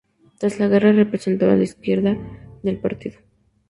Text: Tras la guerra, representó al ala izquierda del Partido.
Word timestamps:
Tras 0.39 0.59
la 0.59 0.67
guerra, 0.67 0.93
representó 0.93 1.45
al 1.45 1.51
ala 1.51 1.63
izquierda 1.63 2.17
del 2.63 2.79
Partido. 2.79 3.19